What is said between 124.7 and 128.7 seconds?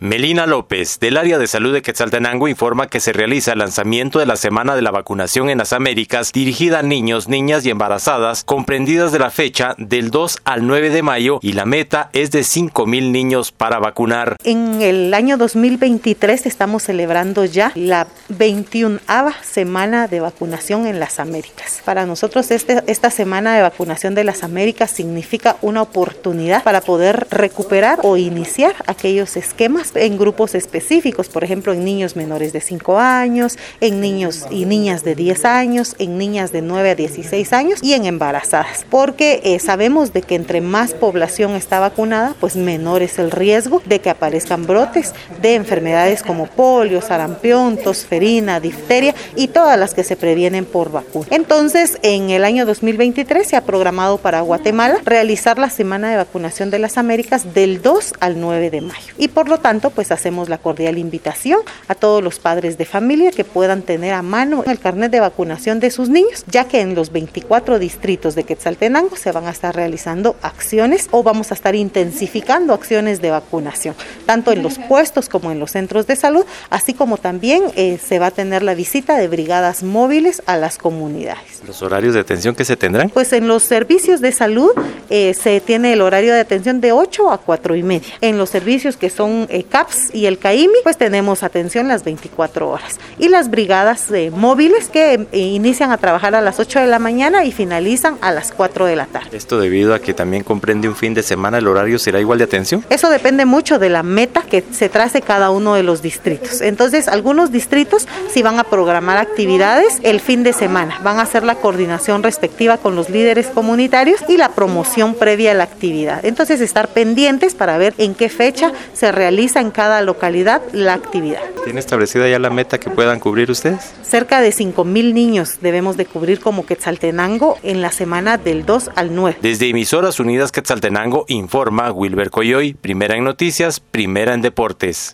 mil niños debemos de cubrir como Quetzaltenango en la semana del